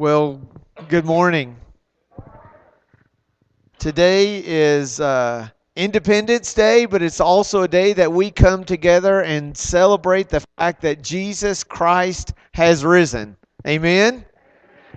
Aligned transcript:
Well, 0.00 0.40
good 0.86 1.04
morning. 1.04 1.56
Today 3.80 4.44
is 4.46 5.00
uh, 5.00 5.48
Independence 5.74 6.54
Day, 6.54 6.86
but 6.86 7.02
it's 7.02 7.18
also 7.18 7.62
a 7.62 7.68
day 7.68 7.94
that 7.94 8.12
we 8.12 8.30
come 8.30 8.62
together 8.62 9.22
and 9.22 9.58
celebrate 9.58 10.28
the 10.28 10.44
fact 10.56 10.82
that 10.82 11.02
Jesus 11.02 11.64
Christ 11.64 12.34
has 12.54 12.84
risen. 12.84 13.36
Amen. 13.66 14.24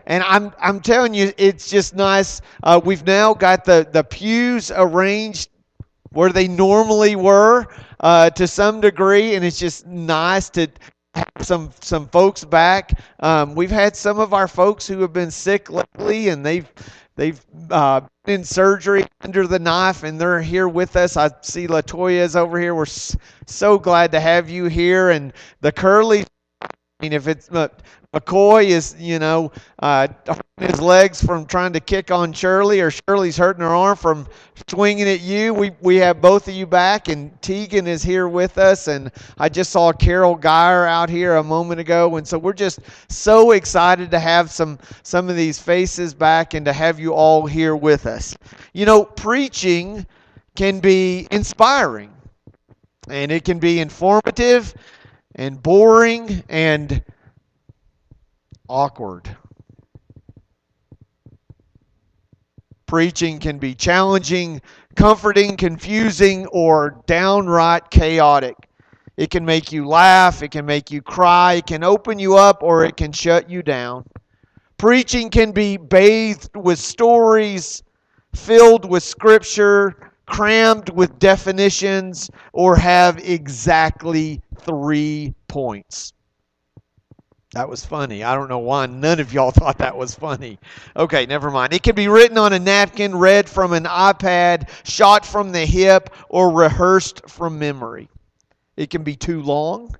And 0.05 0.23
I'm 0.23 0.53
I'm 0.59 0.79
telling 0.79 1.15
you, 1.15 1.33
it's 1.35 1.67
just 1.67 1.95
nice. 1.95 2.39
Uh, 2.61 2.79
we've 2.85 3.03
now 3.03 3.33
got 3.33 3.65
the 3.65 3.87
the 3.91 4.03
pews 4.03 4.69
arranged 4.69 5.49
where 6.11 6.31
they 6.31 6.47
normally 6.47 7.15
were 7.15 7.65
uh, 8.01 8.29
to 8.29 8.47
some 8.47 8.81
degree, 8.81 9.33
and 9.33 9.43
it's 9.43 9.57
just 9.57 9.87
nice 9.87 10.51
to 10.51 10.67
some 11.41 11.71
some 11.81 12.07
folks 12.07 12.43
back. 12.43 12.99
Um, 13.19 13.55
we've 13.55 13.71
had 13.71 13.95
some 13.95 14.19
of 14.19 14.33
our 14.33 14.47
folks 14.47 14.87
who 14.87 15.01
have 15.01 15.13
been 15.13 15.31
sick 15.31 15.69
lately, 15.69 16.29
and 16.29 16.45
they've 16.45 16.71
they've 17.15 17.39
uh, 17.69 18.01
been 18.25 18.41
in 18.41 18.43
surgery 18.43 19.05
under 19.21 19.47
the 19.47 19.59
knife, 19.59 20.03
and 20.03 20.19
they're 20.19 20.41
here 20.41 20.67
with 20.67 20.95
us. 20.95 21.17
I 21.17 21.29
see 21.41 21.67
Latoya's 21.67 22.35
over 22.35 22.59
here. 22.59 22.75
We're 22.75 22.85
so 22.85 23.77
glad 23.77 24.11
to 24.11 24.19
have 24.19 24.49
you 24.49 24.65
here, 24.65 25.09
and 25.09 25.33
the 25.61 25.71
Curley. 25.71 26.25
I 27.01 27.05
mean, 27.05 27.13
if 27.13 27.27
it's 27.27 27.49
uh, 27.49 27.67
McCoy 28.13 28.65
is, 28.65 28.95
you 28.99 29.17
know, 29.17 29.51
uh, 29.79 30.07
his 30.57 30.79
legs 30.79 31.23
from 31.23 31.47
trying 31.47 31.73
to 31.73 31.79
kick 31.79 32.11
on 32.11 32.31
Shirley, 32.31 32.79
or 32.79 32.91
Shirley's 32.91 33.35
hurting 33.35 33.63
her 33.63 33.73
arm 33.73 33.97
from 33.97 34.27
swinging 34.69 35.09
at 35.09 35.21
you. 35.21 35.51
We 35.51 35.71
we 35.81 35.95
have 35.95 36.21
both 36.21 36.47
of 36.47 36.53
you 36.53 36.67
back, 36.67 37.07
and 37.07 37.41
Tegan 37.41 37.87
is 37.87 38.03
here 38.03 38.27
with 38.27 38.59
us, 38.59 38.87
and 38.87 39.11
I 39.39 39.49
just 39.49 39.71
saw 39.71 39.91
Carol 39.91 40.35
Geyer 40.35 40.85
out 40.85 41.09
here 41.09 41.37
a 41.37 41.43
moment 41.43 41.79
ago, 41.79 42.17
and 42.17 42.27
so 42.27 42.37
we're 42.37 42.53
just 42.53 42.81
so 43.09 43.51
excited 43.51 44.11
to 44.11 44.19
have 44.19 44.51
some 44.51 44.77
some 45.01 45.27
of 45.27 45.35
these 45.35 45.57
faces 45.57 46.13
back 46.13 46.53
and 46.53 46.63
to 46.67 46.73
have 46.73 46.99
you 46.99 47.15
all 47.15 47.47
here 47.47 47.75
with 47.75 48.05
us. 48.05 48.37
You 48.73 48.85
know, 48.85 49.05
preaching 49.05 50.05
can 50.55 50.79
be 50.79 51.27
inspiring, 51.31 52.13
and 53.09 53.31
it 53.31 53.43
can 53.43 53.57
be 53.57 53.79
informative 53.79 54.75
and 55.35 55.61
boring 55.61 56.43
and 56.49 57.03
awkward. 58.67 59.35
Preaching 62.85 63.39
can 63.39 63.57
be 63.57 63.73
challenging, 63.73 64.61
comforting, 64.95 65.55
confusing, 65.55 66.45
or 66.47 67.01
downright 67.05 67.89
chaotic. 67.89 68.55
It 69.15 69.29
can 69.29 69.45
make 69.45 69.71
you 69.71 69.87
laugh, 69.87 70.43
it 70.43 70.51
can 70.51 70.65
make 70.65 70.91
you 70.91 71.01
cry, 71.01 71.53
it 71.53 71.67
can 71.67 71.83
open 71.83 72.19
you 72.19 72.35
up, 72.35 72.63
or 72.63 72.83
it 72.83 72.97
can 72.97 73.11
shut 73.11 73.49
you 73.49 73.61
down. 73.61 74.05
Preaching 74.77 75.29
can 75.29 75.51
be 75.51 75.77
bathed 75.77 76.55
with 76.55 76.79
stories, 76.79 77.83
filled 78.33 78.89
with 78.89 79.03
scripture, 79.03 80.10
crammed 80.31 80.89
with 80.89 81.19
definitions, 81.19 82.31
or 82.53 82.77
have 82.77 83.19
exactly 83.19 84.41
three 84.61 85.33
points. 85.49 86.13
That 87.51 87.67
was 87.67 87.85
funny. 87.85 88.23
I 88.23 88.33
don't 88.33 88.47
know 88.47 88.59
why 88.59 88.85
none 88.85 89.19
of 89.19 89.33
y'all 89.33 89.51
thought 89.51 89.79
that 89.79 89.97
was 89.97 90.15
funny. 90.15 90.57
Okay, 90.95 91.25
never 91.25 91.51
mind. 91.51 91.73
It 91.73 91.83
can 91.83 91.95
be 91.95 92.07
written 92.07 92.37
on 92.37 92.53
a 92.53 92.59
napkin, 92.59 93.13
read 93.13 93.49
from 93.49 93.73
an 93.73 93.83
iPad, 93.83 94.69
shot 94.85 95.25
from 95.25 95.51
the 95.51 95.65
hip, 95.65 96.11
or 96.29 96.49
rehearsed 96.49 97.29
from 97.29 97.59
memory. 97.59 98.07
It 98.77 98.89
can 98.89 99.03
be 99.03 99.17
too 99.17 99.41
long, 99.41 99.93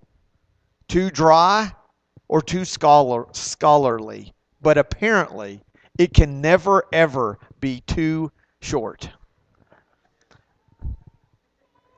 too 0.88 1.10
dry, 1.10 1.74
or 2.30 2.42
too 2.42 2.64
scholar, 2.64 3.28
scholarly. 3.34 4.34
But 4.62 4.78
apparently, 4.78 5.62
it 6.00 6.14
can 6.14 6.40
never, 6.40 6.86
ever 6.94 7.38
be 7.60 7.82
too 7.82 8.32
short. 8.62 9.10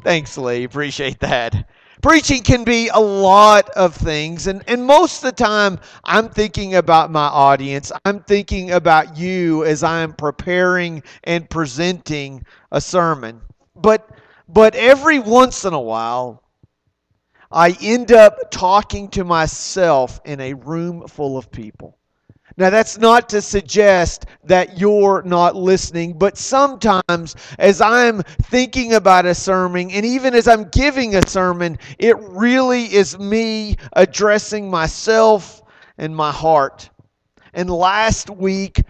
Thanks, 0.04 0.38
Lee. 0.38 0.66
Appreciate 0.66 1.20
that. 1.22 1.70
Preaching 2.02 2.44
can 2.44 2.66
be 2.66 2.90
a 2.90 3.00
lot 3.00 3.70
of 3.70 3.96
things 3.96 4.48
and, 4.48 4.62
and 4.68 4.86
most 4.86 5.24
of 5.24 5.30
the 5.30 5.44
time 5.44 5.80
i'm 6.04 6.28
thinking 6.28 6.76
about 6.76 7.10
my 7.10 7.28
audience. 7.28 7.94
I'm 8.04 8.20
thinking 8.20 8.72
about 8.72 9.16
you 9.18 9.64
as 9.64 9.84
i'm 9.84 10.12
preparing 10.12 11.02
and 11.24 11.50
presenting 11.50 12.46
a 12.74 12.82
sermon. 12.82 13.42
But 13.78 14.10
but 14.50 14.76
every 14.76 15.20
once 15.20 15.64
in 15.64 15.72
a 15.74 15.80
while 15.80 16.44
i 17.50 17.78
end 17.82 18.12
up 18.12 18.52
talking 18.52 19.08
to 19.12 19.24
myself 19.24 20.20
in 20.26 20.42
a 20.42 20.56
room 20.56 21.08
full 21.08 21.38
of 21.38 21.50
people 21.50 21.98
now, 22.56 22.70
that's 22.70 23.00
not 23.00 23.30
to 23.30 23.42
suggest 23.42 24.28
that 24.44 24.78
you're 24.78 25.24
not 25.24 25.56
listening, 25.56 26.18
but 26.18 26.38
sometimes 26.38 27.36
as 27.58 27.82
I'm 27.82 28.22
thinking 28.22 28.94
about 28.94 29.26
a 29.26 29.34
sermon, 29.34 29.90
and 29.90 30.06
even 30.06 30.36
as 30.36 30.48
I'm 30.48 30.70
giving 30.70 31.16
a 31.16 31.28
sermon, 31.28 31.80
it 31.98 32.16
really 32.20 32.84
is 32.94 33.18
me 33.18 33.78
addressing 33.94 34.70
myself 34.70 35.64
and 35.98 36.16
my 36.16 36.32
heart. 36.32 36.92
And 37.54 37.70
last 37.70 38.30
week 38.30 38.84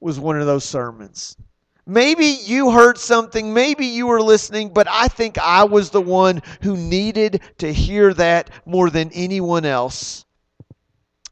was 0.00 0.20
one 0.20 0.38
of 0.38 0.46
those 0.46 0.64
sermons. 0.64 1.38
Maybe 1.86 2.26
you 2.26 2.70
heard 2.70 2.98
something, 2.98 3.52
maybe 3.52 3.86
you 3.86 4.06
were 4.06 4.22
listening, 4.22 4.72
but 4.74 4.86
I 4.90 5.08
think 5.08 5.38
I 5.38 5.64
was 5.64 5.88
the 5.88 6.00
one 6.02 6.42
who 6.62 6.76
needed 6.76 7.40
to 7.58 7.72
hear 7.72 8.12
that 8.14 8.50
more 8.66 8.90
than 8.90 9.10
anyone 9.12 9.64
else. 9.64 10.24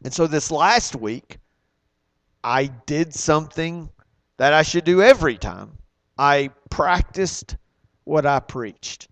And 0.04 0.12
so 0.12 0.26
this 0.26 0.50
last 0.50 0.96
week, 0.96 1.38
I 2.44 2.66
did 2.66 3.14
something 3.14 3.88
that 4.38 4.52
I 4.52 4.62
should 4.62 4.84
do 4.84 5.02
every 5.02 5.36
time. 5.36 5.78
I 6.18 6.50
practiced 6.70 7.56
what 8.04 8.26
I 8.26 8.40
preached. 8.40 9.08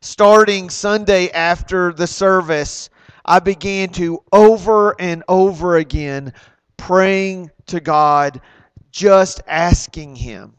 Starting 0.00 0.70
Sunday 0.70 1.30
after 1.30 1.92
the 1.92 2.06
service, 2.06 2.90
I 3.24 3.40
began 3.40 3.88
to 3.90 4.22
over 4.32 4.94
and 5.00 5.24
over 5.28 5.76
again 5.76 6.32
praying 6.76 7.50
to 7.66 7.80
God, 7.80 8.40
just 8.92 9.40
asking 9.46 10.16
Him. 10.16 10.54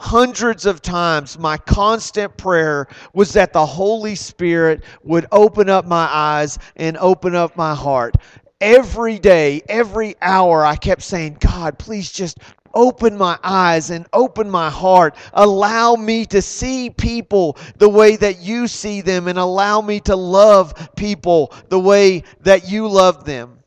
Hundreds 0.00 0.66
of 0.66 0.82
times, 0.82 1.38
my 1.38 1.56
constant 1.56 2.36
prayer 2.36 2.88
was 3.12 3.34
that 3.34 3.52
the 3.52 3.64
Holy 3.64 4.16
Spirit 4.16 4.82
would 5.04 5.26
open 5.30 5.68
up 5.68 5.86
my 5.86 6.08
eyes 6.10 6.58
and 6.74 6.96
open 6.96 7.36
up 7.36 7.56
my 7.56 7.74
heart 7.74 8.16
every 8.62 9.18
day, 9.18 9.60
every 9.68 10.14
hour, 10.22 10.64
I 10.64 10.76
kept 10.76 11.02
saying, 11.02 11.38
God, 11.40 11.78
please 11.78 12.10
just 12.10 12.38
open 12.72 13.18
my 13.18 13.38
eyes 13.42 13.90
and 13.90 14.06
open 14.12 14.48
my 14.48 14.70
heart. 14.70 15.16
Allow 15.34 15.96
me 15.96 16.24
to 16.26 16.40
see 16.40 16.88
people 16.88 17.58
the 17.76 17.88
way 17.88 18.16
that 18.16 18.38
you 18.38 18.68
see 18.68 19.02
them 19.02 19.28
and 19.28 19.38
allow 19.38 19.82
me 19.82 20.00
to 20.00 20.16
love 20.16 20.90
people 20.96 21.52
the 21.68 21.78
way 21.78 22.22
that 22.40 22.70
you 22.70 22.88
love 22.88 23.24
them. 23.24 23.58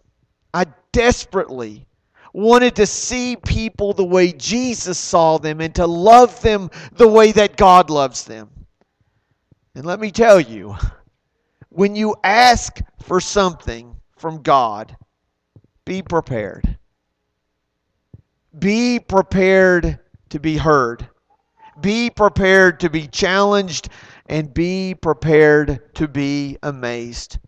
I 0.53 0.65
desperately 0.91 1.85
wanted 2.33 2.77
to 2.77 2.87
see 2.87 3.35
people 3.35 3.93
the 3.93 4.05
way 4.05 4.31
Jesus 4.31 4.97
saw 4.97 5.37
them 5.37 5.61
and 5.61 5.75
to 5.75 5.85
love 5.85 6.41
them 6.41 6.71
the 6.93 7.07
way 7.07 7.31
that 7.33 7.57
God 7.57 7.89
loves 7.89 8.23
them. 8.23 8.49
And 9.75 9.85
let 9.85 9.99
me 9.99 10.09
tell 10.09 10.39
you, 10.39 10.75
when 11.69 11.97
you 11.97 12.15
ask 12.23 12.79
for 13.03 13.19
something, 13.19 13.94
from 14.15 14.41
God, 14.41 14.95
be 15.85 16.01
prepared. 16.01 16.77
Be 18.57 18.99
prepared 18.99 19.99
to 20.29 20.39
be 20.39 20.57
heard. 20.57 21.07
Be 21.81 22.09
prepared 22.09 22.79
to 22.79 22.89
be 22.89 23.07
challenged 23.07 23.89
and 24.27 24.53
be 24.53 24.95
prepared 24.95 25.93
to 25.95 26.07
be 26.07 26.57
amazed. 26.63 27.39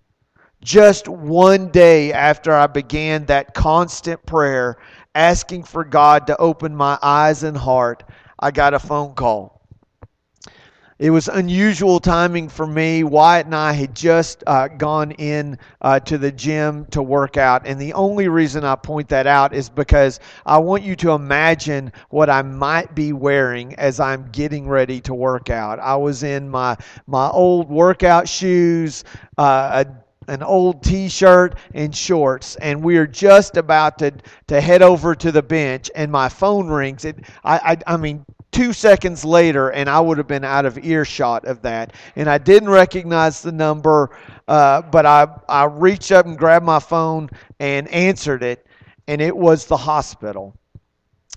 Just 0.61 1.07
one 1.07 1.69
day 1.69 2.11
after 2.11 2.53
I 2.53 2.67
began 2.67 3.25
that 3.25 3.53
constant 3.53 4.25
prayer, 4.25 4.77
asking 5.15 5.63
for 5.63 5.85
God 5.85 6.27
to 6.27 6.37
open 6.37 6.75
my 6.75 6.99
eyes 7.01 7.43
and 7.43 7.55
heart, 7.55 8.03
I 8.39 8.51
got 8.51 8.73
a 8.73 8.79
phone 8.79 9.13
call. 9.13 9.56
It 10.99 11.11
was 11.11 11.27
unusual 11.27 11.99
timing 11.99 12.49
for 12.49 12.65
me. 12.65 13.03
Wyatt 13.03 13.45
and 13.45 13.55
I 13.55 13.71
had 13.73 13.95
just 13.95 14.43
uh, 14.47 14.67
gone 14.67 15.11
in 15.11 15.59
uh, 15.81 15.99
to 16.01 16.17
the 16.17 16.31
gym 16.31 16.85
to 16.87 17.03
work 17.03 17.37
out. 17.37 17.67
And 17.67 17.79
the 17.79 17.93
only 17.93 18.27
reason 18.29 18.63
I 18.63 18.75
point 18.75 19.09
that 19.09 19.27
out 19.27 19.53
is 19.53 19.69
because 19.69 20.19
I 20.43 20.57
want 20.57 20.81
you 20.81 20.95
to 20.97 21.11
imagine 21.11 21.91
what 22.09 22.31
I 22.31 22.41
might 22.41 22.95
be 22.95 23.13
wearing 23.13 23.75
as 23.75 23.99
I'm 23.99 24.29
getting 24.31 24.67
ready 24.67 24.99
to 25.01 25.13
work 25.13 25.51
out. 25.51 25.77
I 25.79 25.95
was 25.95 26.23
in 26.23 26.49
my, 26.49 26.75
my 27.05 27.29
old 27.29 27.69
workout 27.69 28.27
shoes, 28.27 29.03
uh, 29.37 29.85
a 29.85 30.07
an 30.29 30.43
old 30.43 30.83
t-shirt 30.83 31.55
and 31.73 31.95
shorts 31.95 32.57
and 32.57 32.83
we 32.83 32.97
are 32.97 33.07
just 33.07 33.55
about 33.55 33.97
to 33.97 34.11
to 34.47 34.59
head 34.59 34.81
over 34.81 35.15
to 35.15 35.31
the 35.31 35.41
bench 35.41 35.89
and 35.95 36.11
my 36.11 36.27
phone 36.27 36.67
rings 36.67 37.05
it 37.05 37.17
i 37.45 37.77
i, 37.87 37.93
I 37.93 37.97
mean 37.97 38.25
two 38.57 38.73
seconds 38.73 39.23
later, 39.23 39.69
and 39.69 39.87
I 39.87 39.99
would 39.99 40.17
have 40.17 40.27
been 40.27 40.43
out 40.43 40.65
of 40.65 40.83
earshot 40.83 41.45
of 41.45 41.61
that. 41.61 41.93
And 42.15 42.27
I 42.27 42.39
didn't 42.39 42.69
recognize 42.69 43.43
the 43.43 43.51
number, 43.51 44.09
uh, 44.47 44.81
but 44.81 45.05
I, 45.05 45.27
I 45.47 45.65
reached 45.65 46.11
up 46.11 46.25
and 46.25 46.35
grabbed 46.35 46.65
my 46.65 46.79
phone 46.79 47.29
and 47.59 47.87
answered 47.89 48.41
it. 48.41 48.65
and 49.07 49.21
it 49.21 49.35
was 49.35 49.65
the 49.65 49.77
hospital. 49.77 50.55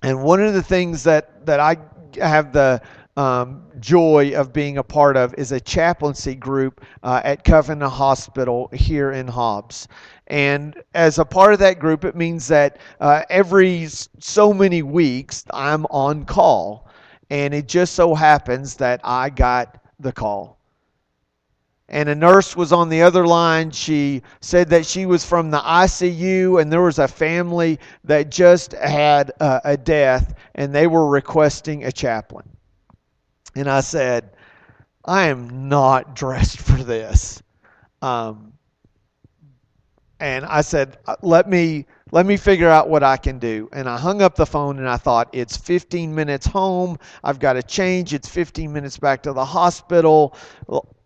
And 0.03 0.23
one 0.23 0.43
of 0.43 0.55
the 0.55 0.63
things 0.63 1.03
that, 1.05 1.45
that 1.47 1.61
I 1.61 1.77
have 2.21 2.53
the 2.53 2.81
um, 3.17 3.65
joy 3.81 4.33
of 4.35 4.53
being 4.53 4.79
a 4.79 4.83
part 4.83 5.17
of 5.17 5.35
is 5.35 5.53
a 5.53 5.61
chaplaincy 5.61 6.35
group 6.35 6.83
uh, 7.03 7.21
at 7.23 7.45
Covenant 7.45 7.93
Hospital 7.93 8.71
here 8.73 9.13
in 9.13 9.29
Hobbs. 9.29 9.89
And 10.29 10.81
as 10.95 11.19
a 11.19 11.25
part 11.25 11.53
of 11.53 11.59
that 11.59 11.79
group, 11.79 12.05
it 12.05 12.17
means 12.17 12.49
that 12.49 12.79
uh, 13.01 13.23
every 13.29 13.87
so 13.87 14.55
many 14.55 14.83
weeks 14.83 15.45
I'm 15.53 15.87
on 15.87 16.25
call. 16.25 16.89
And 17.31 17.55
it 17.55 17.69
just 17.69 17.95
so 17.95 18.15
happens 18.15 18.77
that 18.77 19.01
I 19.05 19.31
got 19.31 19.83
the 20.01 20.13
call. 20.13 20.59
And 21.89 22.09
a 22.09 22.15
nurse 22.15 22.57
was 22.57 22.73
on 22.73 22.89
the 22.89 23.03
other 23.03 23.27
line. 23.27 23.71
She 23.71 24.23
said 24.41 24.69
that 24.71 24.87
she 24.87 25.07
was 25.07 25.25
from 25.25 25.51
the 25.51 25.59
ICU, 25.59 26.61
and 26.61 26.73
there 26.73 26.83
was 26.83 27.01
a 27.01 27.09
family 27.09 27.81
that 28.05 28.31
just 28.31 28.73
had 28.73 29.31
a, 29.41 29.61
a 29.65 29.77
death, 29.77 30.35
and 30.55 30.73
they 30.73 30.87
were 30.87 31.09
requesting 31.09 31.85
a 31.85 31.93
chaplain. 31.93 32.49
And 33.57 33.69
I 33.69 33.81
said, 33.81 34.31
I 35.05 35.29
am 35.29 35.69
not 35.69 36.15
dressed 36.15 36.61
for 36.61 36.83
this. 36.83 37.43
Um, 38.03 38.53
and 40.21 40.45
I 40.45 40.61
said, 40.61 40.99
uh, 41.07 41.17
let 41.23 41.49
me 41.49 41.87
let 42.13 42.27
me 42.27 42.37
figure 42.37 42.69
out 42.69 42.89
what 42.89 43.03
I 43.03 43.17
can 43.17 43.39
do. 43.39 43.69
And 43.73 43.89
I 43.89 43.99
hung 43.99 44.23
up 44.23 44.35
the 44.35 44.47
phone 44.47 44.79
and 44.79 44.89
I 44.89 44.97
thought, 44.97 45.29
it's 45.33 45.57
15 45.57 46.15
minutes 46.15 46.47
home. 46.47 46.99
I've 47.23 47.39
got 47.39 47.55
to 47.55 47.63
change. 47.63 48.15
It's 48.15 48.29
15 48.29 48.73
minutes 48.73 48.99
back 48.99 49.23
to 49.25 49.33
the 49.33 49.45
hospital. 49.45 50.37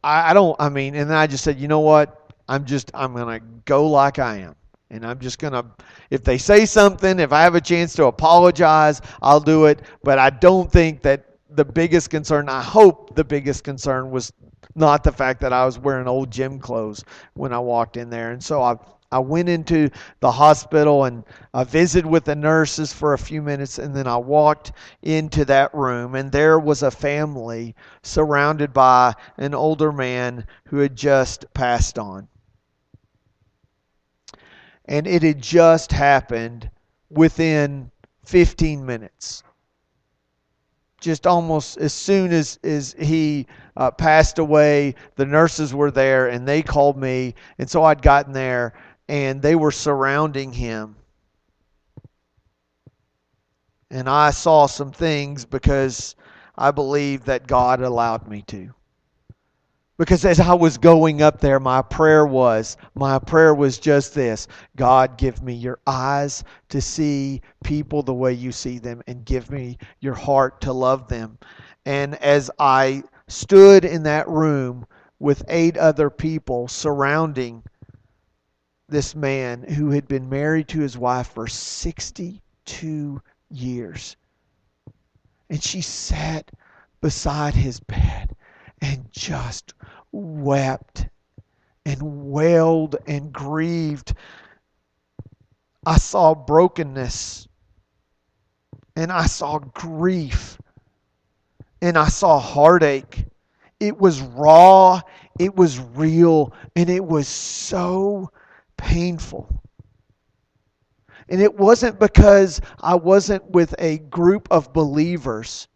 I, 0.02 0.34
don't, 0.34 0.56
I 0.58 0.68
mean, 0.68 0.94
and 0.94 1.10
then 1.10 1.16
I 1.16 1.26
just 1.26 1.44
said, 1.44 1.58
you 1.58 1.68
know 1.68 1.80
what? 1.80 2.32
I'm 2.48 2.64
just, 2.64 2.90
I'm 2.94 3.14
going 3.14 3.40
to 3.40 3.44
go 3.64 3.86
like 3.88 4.18
I 4.18 4.38
am. 4.38 4.54
And 4.90 5.04
I'm 5.04 5.18
just 5.18 5.38
going 5.38 5.54
to, 5.54 5.64
if 6.10 6.22
they 6.22 6.38
say 6.38 6.66
something, 6.66 7.18
if 7.18 7.32
I 7.32 7.42
have 7.42 7.54
a 7.54 7.60
chance 7.60 7.94
to 7.94 8.04
apologize, 8.04 9.00
I'll 9.22 9.40
do 9.40 9.64
it. 9.64 9.80
But 10.02 10.18
I 10.18 10.30
don't 10.30 10.70
think 10.70 11.02
that 11.02 11.38
the 11.50 11.64
biggest 11.64 12.10
concern, 12.10 12.48
I 12.48 12.62
hope 12.62 13.14
the 13.16 13.24
biggest 13.24 13.64
concern 13.64 14.10
was 14.10 14.32
not 14.74 15.04
the 15.04 15.12
fact 15.12 15.40
that 15.40 15.52
I 15.52 15.64
was 15.64 15.78
wearing 15.78 16.06
old 16.06 16.30
gym 16.30 16.58
clothes 16.58 17.04
when 17.34 17.52
I 17.52 17.58
walked 17.58 17.96
in 17.96 18.10
there. 18.10 18.32
And 18.32 18.42
so 18.42 18.62
I 18.62 18.76
I 19.14 19.20
went 19.20 19.48
into 19.48 19.90
the 20.18 20.32
hospital 20.32 21.04
and 21.04 21.22
I 21.54 21.62
visited 21.62 22.04
with 22.04 22.24
the 22.24 22.34
nurses 22.34 22.92
for 22.92 23.12
a 23.12 23.18
few 23.18 23.42
minutes, 23.42 23.78
and 23.78 23.94
then 23.94 24.08
I 24.08 24.16
walked 24.16 24.72
into 25.02 25.44
that 25.44 25.72
room, 25.72 26.16
and 26.16 26.32
there 26.32 26.58
was 26.58 26.82
a 26.82 26.90
family 26.90 27.76
surrounded 28.02 28.72
by 28.72 29.14
an 29.38 29.54
older 29.54 29.92
man 29.92 30.48
who 30.64 30.78
had 30.78 30.96
just 30.96 31.46
passed 31.54 31.96
on. 31.96 32.26
And 34.86 35.06
it 35.06 35.22
had 35.22 35.40
just 35.40 35.92
happened 35.92 36.68
within 37.08 37.92
15 38.24 38.84
minutes. 38.84 39.44
Just 41.00 41.24
almost 41.24 41.78
as 41.78 41.92
soon 41.92 42.32
as, 42.32 42.58
as 42.64 42.96
he 42.98 43.46
uh, 43.76 43.92
passed 43.92 44.40
away, 44.40 44.96
the 45.14 45.26
nurses 45.26 45.72
were 45.72 45.92
there 45.92 46.28
and 46.28 46.48
they 46.48 46.62
called 46.62 46.96
me. 46.96 47.36
And 47.58 47.70
so 47.70 47.84
I'd 47.84 48.02
gotten 48.02 48.32
there 48.32 48.72
and 49.08 49.42
they 49.42 49.54
were 49.54 49.72
surrounding 49.72 50.52
him. 50.52 50.96
And 53.90 54.08
I 54.08 54.30
saw 54.30 54.66
some 54.66 54.90
things 54.90 55.44
because 55.44 56.16
I 56.56 56.70
believe 56.70 57.24
that 57.26 57.46
God 57.46 57.80
allowed 57.80 58.28
me 58.28 58.42
to. 58.48 58.74
Because 59.96 60.24
as 60.24 60.40
I 60.40 60.54
was 60.54 60.76
going 60.76 61.22
up 61.22 61.40
there, 61.40 61.60
my 61.60 61.80
prayer 61.80 62.26
was, 62.26 62.76
my 62.96 63.20
prayer 63.20 63.54
was 63.54 63.78
just 63.78 64.12
this 64.12 64.48
God, 64.74 65.16
give 65.16 65.40
me 65.40 65.54
your 65.54 65.78
eyes 65.86 66.42
to 66.70 66.80
see 66.80 67.42
people 67.62 68.02
the 68.02 68.12
way 68.14 68.32
you 68.32 68.50
see 68.50 68.80
them, 68.80 69.02
and 69.06 69.24
give 69.24 69.50
me 69.50 69.78
your 70.00 70.14
heart 70.14 70.60
to 70.62 70.72
love 70.72 71.06
them. 71.06 71.38
And 71.86 72.16
as 72.16 72.50
I 72.58 73.04
stood 73.28 73.84
in 73.84 74.02
that 74.02 74.28
room 74.28 74.84
with 75.20 75.44
eight 75.48 75.76
other 75.76 76.10
people 76.10 76.66
surrounding 76.66 77.62
this 78.88 79.14
man 79.14 79.62
who 79.62 79.90
had 79.90 80.06
been 80.06 80.28
married 80.28 80.68
to 80.68 80.80
his 80.80 80.96
wife 80.98 81.28
for 81.28 81.46
62 81.46 83.22
years. 83.50 84.16
And 85.48 85.62
she 85.62 85.80
sat 85.80 86.50
beside 87.00 87.54
his 87.54 87.80
bed 87.80 88.34
and 88.80 89.10
just 89.10 89.74
wept 90.12 91.06
and 91.86 92.30
wailed 92.30 92.96
and 93.06 93.32
grieved. 93.32 94.14
I 95.86 95.98
saw 95.98 96.34
brokenness 96.34 97.46
and 98.96 99.12
I 99.12 99.26
saw 99.26 99.58
grief 99.58 100.58
and 101.82 101.98
I 101.98 102.08
saw 102.08 102.38
heartache. 102.38 103.26
It 103.80 103.98
was 103.98 104.22
raw, 104.22 105.02
it 105.38 105.54
was 105.54 105.78
real, 105.78 106.54
and 106.74 106.88
it 106.88 107.04
was 107.04 107.28
so 107.28 108.30
painful. 108.84 109.48
And 111.30 111.40
it 111.40 111.58
wasn't 111.58 111.98
because 111.98 112.60
I 112.80 112.96
wasn't 112.96 113.50
with 113.50 113.74
a 113.78 113.98
group 113.98 114.46
of 114.50 114.74
believers. 114.74 115.68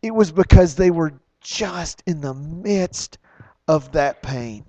It 0.00 0.14
was 0.14 0.30
because 0.30 0.76
they 0.76 0.92
were 0.92 1.20
just 1.40 2.04
in 2.06 2.20
the 2.20 2.34
midst 2.34 3.18
of 3.66 3.92
that 3.92 4.22
pain. 4.22 4.64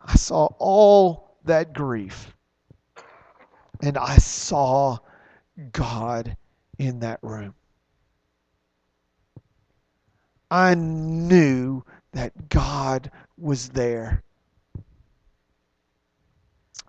I 0.00 0.14
saw 0.14 0.48
all 0.58 1.36
that 1.44 1.72
grief. 1.72 2.36
And 3.82 3.98
I 3.98 4.16
saw 4.18 4.98
God 5.72 6.36
in 6.78 7.00
that 7.00 7.18
room. 7.22 7.54
I 10.50 10.74
knew 10.74 11.82
that 12.14 12.48
God 12.48 13.10
was 13.38 13.68
there. 13.68 14.22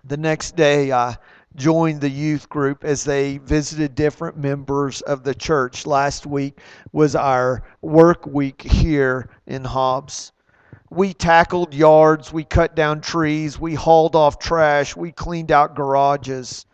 The 0.04 0.16
next 0.16 0.56
day, 0.56 0.92
I 0.92 1.16
joined 1.56 2.00
the 2.00 2.10
youth 2.10 2.48
group 2.48 2.84
as 2.84 3.02
they 3.02 3.38
visited 3.38 3.94
different 3.94 4.36
members 4.36 5.00
of 5.02 5.24
the 5.24 5.34
church. 5.34 5.86
Last 5.86 6.26
week 6.26 6.58
was 6.92 7.16
our 7.16 7.62
work 7.82 8.26
week 8.26 8.62
here 8.62 9.28
in 9.46 9.64
Hobbs. 9.64 10.32
We 10.90 11.12
tackled 11.12 11.74
yards, 11.74 12.32
we 12.32 12.44
cut 12.44 12.76
down 12.76 13.00
trees, 13.00 13.58
we 13.58 13.74
hauled 13.74 14.14
off 14.14 14.38
trash, 14.38 14.94
we 14.94 15.10
cleaned 15.10 15.50
out 15.50 15.74
garages. 15.74 16.66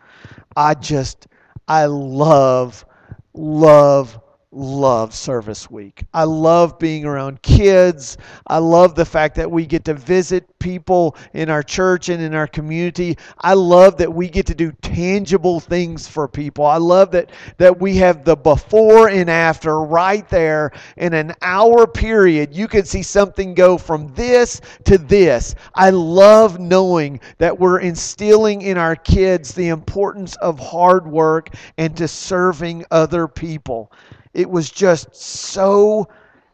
I 0.54 0.75
just, 0.75 1.26
I 1.66 1.87
love, 1.87 2.85
love, 3.32 4.21
love 4.52 5.14
Service 5.14 5.71
Week. 5.71 6.04
I 6.12 6.25
love 6.25 6.78
being 6.78 7.06
around 7.06 7.40
kids. 7.40 8.18
I 8.47 8.59
love 8.59 8.94
the 8.94 9.04
fact 9.04 9.35
that 9.37 9.50
we 9.50 9.64
get 9.64 9.85
to 9.87 9.94
visit 9.94 10.47
people 10.59 11.16
in 11.32 11.49
our 11.49 11.62
church 11.62 12.11
and 12.11 12.23
in 12.23 12.35
our 12.35 12.47
community. 12.47 13.16
I 13.38 13.54
love 13.54 13.97
that 13.97 14.12
we 14.12 14.28
get 14.28 14.47
to 14.47 14.54
do 14.54 14.71
tangible 14.82 15.59
things 15.59 16.06
for 16.06 16.28
people. 16.28 16.66
I 16.66 16.76
love 16.76 17.11
that 17.12 17.30
that 17.56 17.80
we 17.80 17.97
have 17.97 18.25
the 18.25 18.37
before 18.37 19.09
and 19.09 19.30
after 19.30 19.80
right 19.80 20.28
there 20.28 20.73
in 20.99 21.14
an 21.14 21.35
hour 21.40 21.87
period. 21.87 22.54
You 22.54 22.68
can 22.68 22.85
see 22.85 23.02
something 23.02 23.54
go 23.54 23.78
from 23.78 24.09
this 24.14 24.61
to 24.85 24.99
this. 24.99 25.54
I 25.75 25.90
love 25.90 26.61
knowing 26.61 27.21
that 27.38 27.59
we're 27.59 27.80
instilling 27.80 28.62
in 28.62 28.76
our 28.76 28.97
kids 28.97 29.54
the 29.54 29.68
importance 29.68 30.37
of 30.37 30.59
hard 30.59 31.06
work 31.06 31.49
and 31.78 31.97
to 31.97 32.06
serving 32.06 32.85
other 32.90 33.26
people. 33.26 33.90
It 34.34 34.48
was 34.48 34.70
just 34.70 35.14
so 35.14 36.08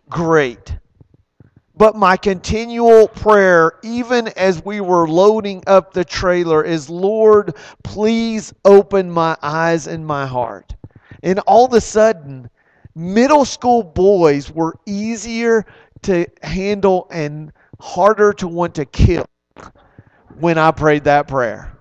great. 0.09 0.77
But 1.77 1.95
my 1.95 2.17
continual 2.17 3.07
prayer, 3.07 3.75
even 3.85 4.29
as 4.29 4.65
we 4.65 4.81
were 4.81 5.09
loading 5.09 5.63
up 5.69 5.93
the 5.93 6.05
trailer, 6.05 6.65
is 6.65 6.91
Lord, 6.91 7.55
please 7.85 8.53
open 8.65 9.09
my 9.09 9.37
eyes 9.43 9.87
and 9.87 10.05
my 10.05 10.27
heart. 10.27 10.75
And 11.23 11.39
all 11.41 11.67
of 11.67 11.73
a 11.73 11.81
sudden, 11.81 12.51
middle 12.97 13.45
school 13.45 13.85
boys 13.85 14.51
were 14.51 14.75
easier 14.87 15.65
to 16.03 16.27
handle 16.43 17.07
and 17.13 17.53
harder 17.81 18.33
to 18.35 18.49
want 18.49 18.75
to 18.75 18.85
kill 18.85 19.27
when 20.41 20.59
I 20.59 20.73
prayed 20.73 21.05
that 21.05 21.29
prayer. 21.29 21.79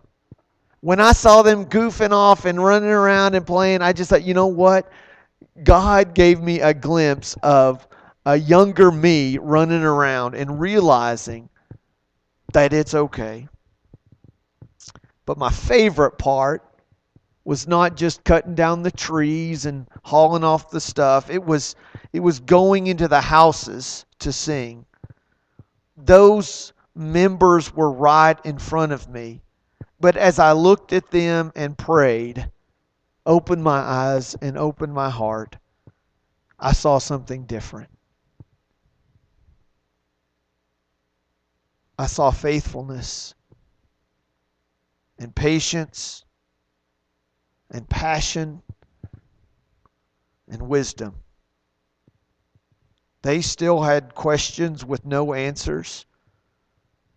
When 0.81 0.99
I 0.99 1.11
saw 1.11 1.41
them 1.41 1.65
goofing 1.65 2.11
off 2.11 2.45
and 2.45 2.63
running 2.63 2.89
around 2.89 3.33
and 3.33 3.47
playing, 3.47 3.81
I 3.81 3.93
just 3.93 4.11
thought, 4.11 4.23
you 4.23 4.35
know 4.35 4.47
what? 4.47 4.91
God 5.63 6.13
gave 6.13 6.41
me 6.41 6.59
a 6.59 6.73
glimpse 6.73 7.35
of 7.41 7.87
a 8.25 8.35
younger 8.35 8.91
me 8.91 9.37
running 9.37 9.83
around 9.83 10.35
and 10.35 10.59
realizing 10.59 11.49
that 12.53 12.73
it's 12.73 12.93
okay. 12.93 13.47
But 15.25 15.37
my 15.37 15.49
favorite 15.49 16.17
part 16.17 16.63
was 17.43 17.67
not 17.67 17.95
just 17.95 18.23
cutting 18.23 18.55
down 18.55 18.83
the 18.83 18.91
trees 18.91 19.65
and 19.65 19.87
hauling 20.03 20.43
off 20.43 20.69
the 20.69 20.81
stuff. 20.81 21.29
It 21.29 21.43
was 21.43 21.75
it 22.13 22.19
was 22.19 22.39
going 22.39 22.87
into 22.87 23.07
the 23.07 23.21
houses 23.21 24.05
to 24.19 24.31
sing. 24.31 24.85
Those 25.95 26.73
members 26.93 27.73
were 27.73 27.91
right 27.91 28.37
in 28.45 28.57
front 28.57 28.91
of 28.91 29.09
me. 29.09 29.41
But 29.99 30.15
as 30.17 30.39
I 30.39 30.51
looked 30.51 30.93
at 30.93 31.09
them 31.09 31.51
and 31.55 31.77
prayed, 31.77 32.51
opened 33.27 33.61
my 33.61 33.77
eyes 33.77 34.35
and 34.41 34.57
opened 34.57 34.93
my 34.93 35.09
heart, 35.09 35.57
I 36.57 36.71
saw 36.71 36.97
something 36.97 37.43
different. 37.45 37.89
I 41.99 42.07
saw 42.07 42.31
faithfulness 42.31 43.35
and 45.19 45.35
patience 45.35 46.23
and 47.69 47.87
passion 47.89 48.61
and 50.47 50.69
wisdom. 50.69 51.15
They 53.23 53.41
still 53.41 53.81
had 53.81 54.15
questions 54.15 54.85
with 54.85 55.05
no 55.05 55.33
answers, 55.33 56.05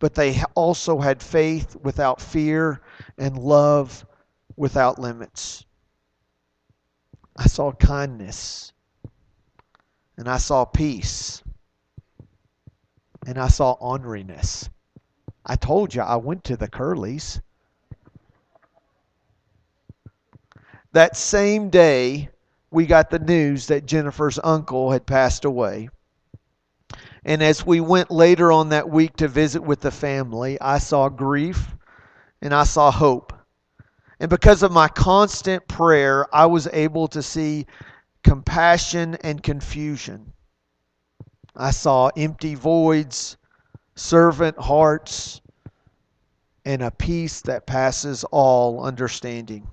but 0.01 0.15
they 0.15 0.43
also 0.55 0.99
had 0.99 1.23
faith 1.23 1.77
without 1.77 2.21
fear 2.21 2.81
and 3.17 3.39
love 3.39 4.05
without 4.57 4.99
limits. 4.99 5.65
I 7.37 7.47
saw 7.47 7.73
kindness 7.73 8.73
and 10.17 10.29
I 10.29 10.39
saw 10.39 10.65
peace 10.65 11.43
and 13.27 13.39
I 13.39 13.49
saw 13.49 13.77
orneriness. 13.77 14.69
I 15.45 15.57
told 15.57 15.95
you 15.95 16.03
I 16.03 16.17
went 16.17 16.45
to 16.45 16.57
the 16.57 16.69
Curleys. 16.69 17.41
That 20.93 21.17
same 21.17 21.71
day, 21.71 22.31
we 22.71 22.87
got 22.87 23.11
the 23.11 23.19
news 23.19 23.67
that 23.67 23.87
Jennifer's 23.87 24.39
uncle 24.43 24.91
had 24.91 25.07
passed 25.07 25.45
away. 25.45 25.89
And 27.25 27.43
as 27.43 27.67
we 27.67 27.81
went 27.81 28.11
later 28.11 28.51
on 28.51 28.71
that 28.71 28.89
week 28.89 29.17
to 29.17 29.29
visit 29.29 29.63
with 29.63 29.81
the 29.81 29.91
family, 29.91 30.61
I 30.61 30.79
saw 30.79 31.09
grief 31.09 31.77
and 32.41 32.55
I 32.55 32.65
saw 32.65 32.91
hope. 32.91 33.33
And 34.21 34.29
because 34.29 34.63
of 34.63 34.71
my 34.71 34.87
constant 34.87 35.67
prayer, 35.67 36.27
I 36.35 36.45
was 36.45 36.69
able 36.75 37.09
to 37.09 37.23
see 37.23 37.67
compassion 38.23 39.17
and 39.23 39.43
confusion. 39.43 40.35
I 41.57 41.71
saw 41.71 42.11
empty 42.17 42.55
voids, 42.55 43.39
servant 43.95 44.59
hearts, 44.59 45.41
and 46.67 46.83
a 46.83 46.91
peace 46.91 47.41
that 47.43 47.67
passes 47.67 48.25
all 48.25 48.85
understanding. 48.85 49.67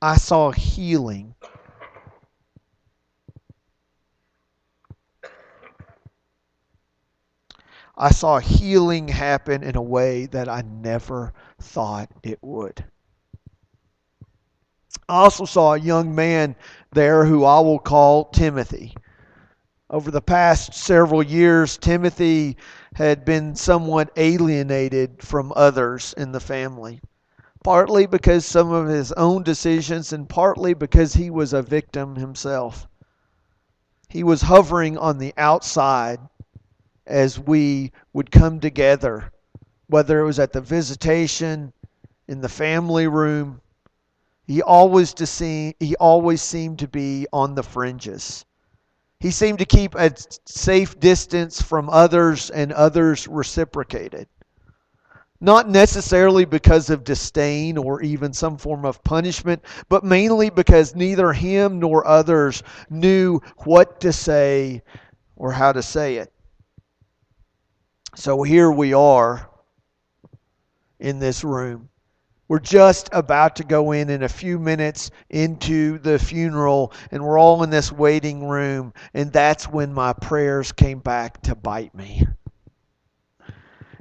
I 0.00 0.16
saw 0.16 0.52
healing. 0.52 1.34
I 7.96 8.10
saw 8.12 8.38
healing 8.38 9.08
happen 9.08 9.64
in 9.64 9.74
a 9.74 9.82
way 9.82 10.26
that 10.26 10.48
I 10.48 10.62
never 10.62 11.32
thought 11.58 12.10
it 12.22 12.38
would. 12.42 12.84
I 15.08 15.16
also 15.16 15.44
saw 15.44 15.74
a 15.74 15.78
young 15.78 16.14
man 16.14 16.56
there 16.92 17.24
who 17.24 17.44
I 17.44 17.60
will 17.60 17.78
call 17.78 18.24
Timothy. 18.24 18.94
Over 19.88 20.10
the 20.10 20.20
past 20.20 20.74
several 20.74 21.22
years, 21.22 21.78
Timothy 21.78 22.56
had 22.94 23.24
been 23.24 23.54
somewhat 23.54 24.10
alienated 24.16 25.22
from 25.22 25.52
others 25.54 26.12
in 26.16 26.32
the 26.32 26.40
family, 26.40 27.00
partly 27.62 28.06
because 28.06 28.44
some 28.44 28.72
of 28.72 28.88
his 28.88 29.12
own 29.12 29.44
decisions 29.44 30.12
and 30.12 30.28
partly 30.28 30.74
because 30.74 31.14
he 31.14 31.30
was 31.30 31.52
a 31.52 31.62
victim 31.62 32.16
himself. 32.16 32.88
He 34.08 34.24
was 34.24 34.42
hovering 34.42 34.98
on 34.98 35.18
the 35.18 35.34
outside 35.36 36.18
as 37.06 37.38
we 37.38 37.92
would 38.12 38.32
come 38.32 38.58
together, 38.58 39.30
whether 39.88 40.20
it 40.20 40.24
was 40.24 40.38
at 40.38 40.52
the 40.52 40.60
visitation, 40.60 41.72
in 42.28 42.40
the 42.40 42.48
family 42.48 43.06
room. 43.06 43.60
He 44.46 44.62
always 44.62 45.14
to 45.14 45.26
see, 45.26 45.74
he 45.80 45.96
always 45.96 46.42
seemed 46.42 46.78
to 46.80 46.88
be 46.88 47.26
on 47.32 47.54
the 47.54 47.62
fringes. 47.62 48.44
He 49.18 49.30
seemed 49.30 49.58
to 49.60 49.64
keep 49.64 49.94
a 49.94 50.12
safe 50.44 50.98
distance 51.00 51.60
from 51.60 51.88
others, 51.88 52.50
and 52.50 52.72
others 52.72 53.26
reciprocated. 53.26 54.28
Not 55.40 55.68
necessarily 55.68 56.44
because 56.44 56.90
of 56.90 57.04
disdain 57.04 57.76
or 57.76 58.02
even 58.02 58.32
some 58.32 58.56
form 58.56 58.84
of 58.84 59.02
punishment, 59.04 59.62
but 59.88 60.04
mainly 60.04 60.48
because 60.48 60.94
neither 60.94 61.32
him 61.32 61.78
nor 61.78 62.06
others 62.06 62.62
knew 62.88 63.40
what 63.64 64.00
to 64.00 64.12
say 64.12 64.82
or 65.34 65.52
how 65.52 65.72
to 65.72 65.82
say 65.82 66.16
it. 66.16 66.32
So 68.14 68.42
here 68.42 68.70
we 68.70 68.94
are 68.94 69.50
in 70.98 71.18
this 71.18 71.44
room. 71.44 71.88
We're 72.48 72.60
just 72.60 73.08
about 73.10 73.56
to 73.56 73.64
go 73.64 73.90
in 73.90 74.08
in 74.08 74.22
a 74.22 74.28
few 74.28 74.60
minutes 74.60 75.10
into 75.30 75.98
the 75.98 76.18
funeral, 76.18 76.92
and 77.10 77.24
we're 77.24 77.38
all 77.38 77.64
in 77.64 77.70
this 77.70 77.90
waiting 77.90 78.46
room, 78.48 78.92
and 79.14 79.32
that's 79.32 79.68
when 79.68 79.92
my 79.92 80.12
prayers 80.12 80.70
came 80.70 81.00
back 81.00 81.42
to 81.42 81.56
bite 81.56 81.94
me. 81.94 82.24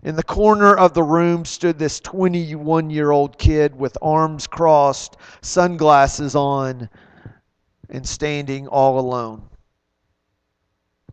In 0.04 0.16
the 0.16 0.24
corner 0.24 0.75
of 0.75 0.94
the 0.94 1.02
room 1.02 1.44
stood 1.46 1.80
this 1.80 2.00
21 2.00 2.92
year 2.92 3.10
old 3.10 3.40
kid 3.40 3.75
with 3.75 3.98
arms 4.04 4.46
crossed, 4.46 5.18
sunglasses 5.42 6.36
on, 6.36 6.88
and 7.90 8.08
standing 8.08 8.68
all 8.68 9.00
alone. 9.00 9.50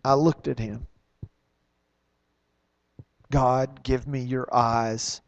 I 0.05 0.13
looked 0.13 0.49
at 0.49 0.59
him. 0.59 0.87
God, 3.31 3.83
give 3.83 4.07
me 4.07 4.21
your 4.21 4.55
eyes 4.55 5.23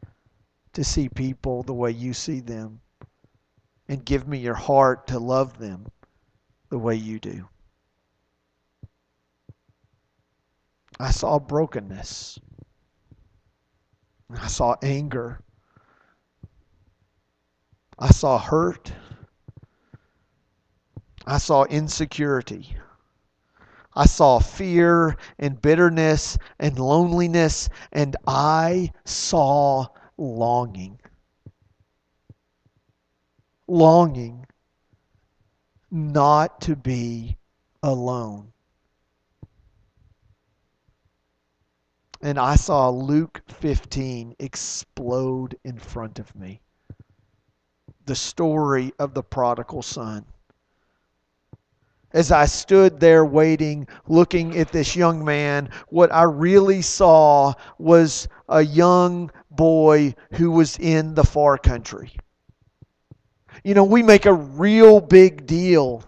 to 0.74 0.84
see 0.84 1.08
people 1.08 1.62
the 1.62 1.72
way 1.72 1.90
you 1.90 2.12
see 2.12 2.40
them. 2.40 2.80
And 3.88 4.04
give 4.04 4.26
me 4.26 4.38
your 4.38 4.54
heart 4.54 5.08
to 5.08 5.18
love 5.18 5.58
them 5.58 5.86
the 6.70 6.78
way 6.78 6.94
you 6.94 7.18
do. 7.18 7.48
I 10.98 11.10
saw 11.10 11.38
brokenness. 11.38 12.38
I 14.30 14.46
saw 14.46 14.76
anger. 14.82 15.40
I 17.98 18.10
saw 18.10 18.38
hurt. 18.38 18.92
I 21.26 21.38
saw 21.38 21.64
insecurity. 21.64 22.76
I 23.94 24.06
saw 24.06 24.40
fear 24.40 25.16
and 25.38 25.60
bitterness 25.60 26.36
and 26.58 26.78
loneliness, 26.78 27.68
and 27.92 28.16
I 28.26 28.90
saw 29.04 29.86
longing. 30.16 30.98
Longing 33.66 34.46
not 35.90 36.60
to 36.62 36.74
be 36.74 37.36
alone. 37.82 38.52
And 42.20 42.38
I 42.38 42.56
saw 42.56 42.88
Luke 42.88 43.42
15 43.48 44.34
explode 44.38 45.56
in 45.62 45.78
front 45.78 46.18
of 46.18 46.34
me. 46.34 46.60
The 48.06 48.16
story 48.16 48.92
of 48.98 49.14
the 49.14 49.22
prodigal 49.22 49.82
son 49.82 50.24
as 52.14 52.30
I 52.30 52.46
stood 52.46 53.00
there 53.00 53.24
waiting, 53.24 53.88
looking 54.06 54.56
at 54.56 54.70
this 54.70 54.94
young 54.94 55.24
man, 55.24 55.68
what 55.88 56.14
I 56.14 56.22
really 56.22 56.80
saw 56.80 57.52
was 57.76 58.28
a 58.48 58.62
young 58.62 59.32
boy 59.50 60.14
who 60.32 60.52
was 60.52 60.78
in 60.78 61.14
the 61.14 61.24
far 61.24 61.58
country. 61.58 62.12
You 63.64 63.74
know, 63.74 63.84
we 63.84 64.02
make 64.02 64.26
a 64.26 64.32
real 64.32 65.00
big 65.00 65.44
deal 65.46 66.04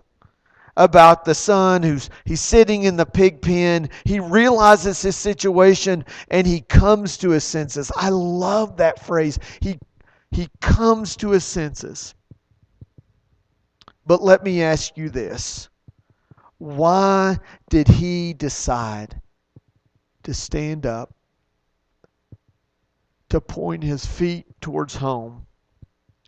about 0.76 1.24
the 1.24 1.34
son 1.34 1.82
who's 1.82 2.10
he's 2.24 2.40
sitting 2.40 2.84
in 2.84 2.96
the 2.96 3.06
pig 3.06 3.42
pen. 3.42 3.88
He 4.04 4.20
realizes 4.20 5.02
his 5.02 5.16
situation 5.16 6.04
and 6.30 6.46
he 6.46 6.60
comes 6.60 7.16
to 7.18 7.30
his 7.30 7.44
senses. 7.44 7.90
I 7.96 8.10
love 8.10 8.76
that 8.76 9.04
phrase. 9.04 9.38
He 9.60 9.78
he 10.30 10.48
comes 10.60 11.16
to 11.16 11.30
his 11.30 11.44
senses. 11.44 12.14
But 14.04 14.22
let 14.22 14.44
me 14.44 14.62
ask 14.62 14.96
you 14.96 15.08
this. 15.08 15.68
Why 16.58 17.38
did 17.68 17.88
he 17.88 18.32
decide 18.32 19.20
to 20.22 20.32
stand 20.32 20.86
up, 20.86 21.14
to 23.28 23.40
point 23.40 23.82
his 23.82 24.06
feet 24.06 24.46
towards 24.60 24.96
home, 24.96 25.46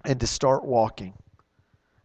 and 0.05 0.21
to 0.21 0.27
start 0.27 0.65
walking? 0.65 1.15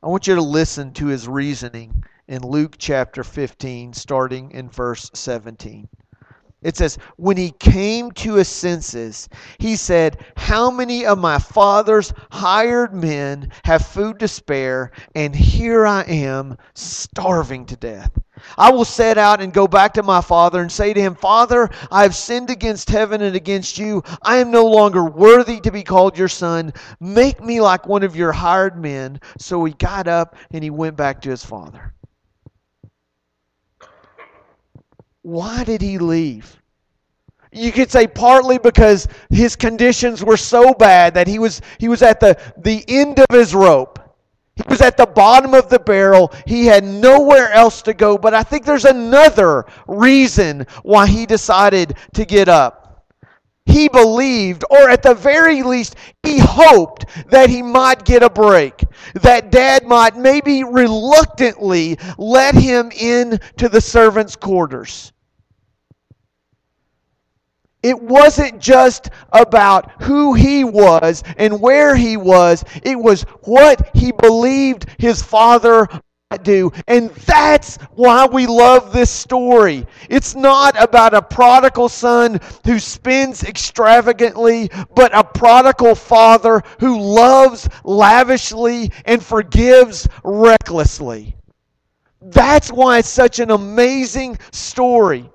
I 0.01 0.08
want 0.08 0.27
you 0.27 0.36
to 0.36 0.42
listen 0.42 0.94
to 0.94 1.08
his 1.08 1.27
reasoning 1.27 2.03
in 2.27 2.42
Luke 2.42 2.75
chapter 2.77 3.24
15, 3.24 3.94
starting 3.94 4.51
in 4.51 4.70
verse 4.70 5.12
17. 5.13 5.89
It 6.63 6.77
says, 6.77 6.98
When 7.17 7.38
he 7.38 7.51
came 7.51 8.12
to 8.12 8.36
his 8.36 8.48
senses, 8.48 9.29
he 9.60 9.75
said, 9.75 10.17
How 10.38 10.72
many 10.72 11.05
of 11.05 11.17
my 11.17 11.38
father's 11.38 12.13
hired 12.32 12.93
men 12.93 13.51
have 13.65 13.86
food 13.86 14.20
to 14.20 14.27
spare, 14.27 14.91
and 15.13 15.36
here 15.36 15.86
I 15.86 16.03
am 16.03 16.58
starving 16.74 17.65
to 17.67 17.75
death? 17.75 18.12
I 18.58 18.72
will 18.72 18.86
set 18.86 19.17
out 19.17 19.41
and 19.41 19.53
go 19.53 19.67
back 19.67 19.93
to 19.93 20.03
my 20.03 20.22
father 20.22 20.62
and 20.62 20.72
say 20.72 20.93
to 20.93 21.01
him, 21.01 21.15
Father, 21.15 21.70
I 21.91 22.03
have 22.03 22.15
sinned 22.15 22.50
against 22.50 22.89
heaven 22.89 23.22
and 23.22 23.36
against 23.36 23.77
you. 23.77 24.03
I 24.22 24.38
am 24.38 24.51
no 24.51 24.65
longer 24.65 25.03
worthy 25.05 25.60
to 25.62 25.72
be 25.72 25.84
called 25.84 26.17
your 26.17 26.27
son. 26.27 26.74
Make 27.00 27.43
me 27.43 27.62
like 27.62 27.88
one 27.88 28.03
of 28.03 28.15
your 28.15 28.32
hired 28.32 28.77
men. 28.77 29.20
So 29.38 29.63
he 29.63 29.74
got 29.74 30.08
up 30.08 30.36
and 30.51 30.63
he 30.63 30.70
went 30.70 30.96
back 30.96 31.22
to 31.22 31.29
his 31.29 31.46
father. 31.46 31.93
Why 35.24 35.63
did 35.63 35.82
he 35.82 35.98
leave? 35.98 36.62
You 37.51 37.72
could 37.72 37.92
say 37.92 38.08
partly 38.08 38.58
because 38.58 39.08
his 39.30 39.56
conditions 39.56 40.24
were 40.24 40.38
so 40.38 40.74
bad 40.74 41.13
that 41.15 41.27
he 41.27 41.39
was 41.39 41.62
he 41.77 41.88
was 41.88 42.01
at 42.01 42.20
the, 42.20 42.38
the 42.58 42.84
end 42.88 43.20
of 43.20 43.25
his 43.32 43.53
rope. 43.53 44.00
He 44.56 44.63
was 44.68 44.82
at 44.82 44.98
the 44.98 45.06
bottom 45.08 45.53
of 45.53 45.70
the 45.70 45.80
barrel. 45.80 46.32
He 46.46 46.65
had 46.65 46.84
nowhere 46.84 47.51
else 47.51 47.82
to 47.84 47.94
go. 47.94 48.18
But 48.18 48.34
I 48.34 48.44
think 48.44 48.65
there's 48.65 48.86
another 48.86 49.65
reason 49.88 50.68
why 50.84 51.08
he 51.08 51.25
decided 51.25 51.96
to 52.13 52.25
get 52.25 52.50
up. 52.50 52.84
He 53.65 53.88
believed, 53.88 54.65
or 54.70 54.89
at 54.89 55.03
the 55.03 55.15
very 55.15 55.63
least, 55.63 55.96
he 56.22 56.38
hoped 56.38 57.06
that 57.30 57.50
he 57.50 57.62
might 57.62 58.03
get 58.03 58.22
a 58.22 58.30
break. 58.30 58.84
That 59.15 59.51
dad 59.51 59.88
might 59.88 60.18
maybe 60.18 60.63
reluctantly 60.63 61.98
let 62.18 62.56
him 62.56 62.92
into 62.92 63.70
the 63.70 63.82
servants' 63.82 64.36
quarters. 64.36 65.12
It 67.83 68.01
wasn't 68.01 68.59
just 68.59 69.09
about 69.33 70.01
who 70.03 70.33
he 70.33 70.63
was 70.63 71.21
and 71.37 71.61
where 71.61 71.95
he 71.95 72.15
was, 72.15 72.63
it 72.81 72.97
was 72.97 73.23
what 73.41 73.91
he 73.93 74.13
believed 74.13 74.85
his 74.97 75.21
father 75.21 75.89
might 76.31 76.43
do. 76.43 76.71
And 76.87 77.09
that's 77.11 77.75
why 77.91 78.25
we 78.25 78.47
love 78.47 78.93
this 78.93 79.09
story. 79.09 79.85
It's 80.09 80.33
not 80.33 80.81
about 80.81 81.13
a 81.13 81.21
prodigal 81.21 81.89
son 81.89 82.39
who 82.65 82.79
spends 82.79 83.43
extravagantly, 83.43 84.71
but 84.95 85.13
a 85.13 85.25
prodigal 85.25 85.95
father 85.95 86.63
who 86.79 86.99
loves 86.99 87.67
lavishly 87.83 88.91
and 89.03 89.21
forgives 89.21 90.07
recklessly. 90.23 91.35
That's 92.21 92.71
why 92.71 92.99
it's 92.99 93.09
such 93.09 93.39
an 93.39 93.51
amazing 93.51 94.39
story. 94.53 95.29